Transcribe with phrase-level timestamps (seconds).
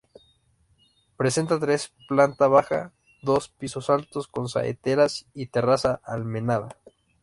[1.15, 6.69] Presenta tres planta baja, dos pisos altos con saeteras y terraza almenada.